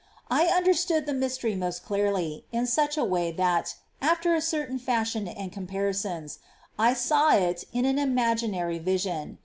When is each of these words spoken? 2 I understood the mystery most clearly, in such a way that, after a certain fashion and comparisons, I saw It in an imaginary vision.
2 0.31 0.35
I 0.37 0.45
understood 0.45 1.05
the 1.05 1.13
mystery 1.13 1.53
most 1.53 1.85
clearly, 1.85 2.43
in 2.51 2.65
such 2.65 2.97
a 2.97 3.03
way 3.03 3.31
that, 3.33 3.75
after 4.01 4.33
a 4.33 4.41
certain 4.41 4.79
fashion 4.79 5.27
and 5.27 5.51
comparisons, 5.51 6.39
I 6.79 6.95
saw 6.95 7.35
It 7.35 7.65
in 7.71 7.85
an 7.85 7.99
imaginary 7.99 8.79
vision. 8.79 9.37